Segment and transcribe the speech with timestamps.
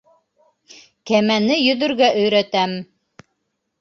[1.07, 2.71] КӘМӘНЕ ЙӨҘӨРГӘ ӨЙРӘТӘМ...